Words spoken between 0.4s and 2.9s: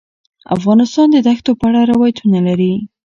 افغانستان د دښتو په اړه روایتونه لري.